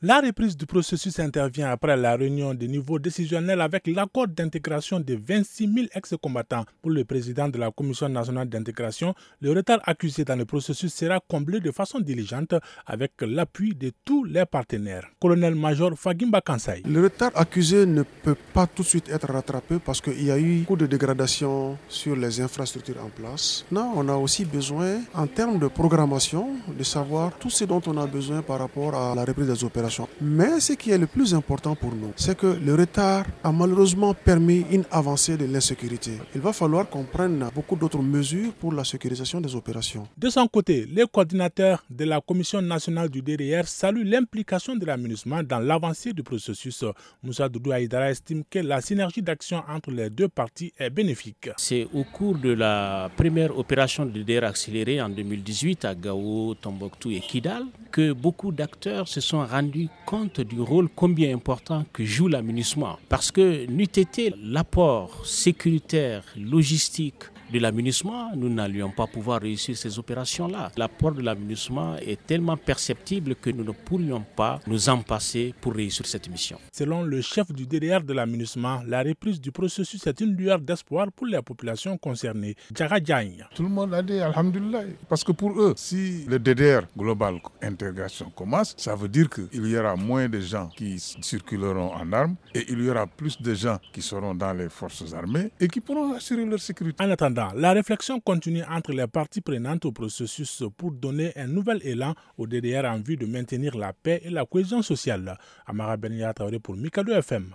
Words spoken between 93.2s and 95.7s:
de gens qui seront dans les forces armées et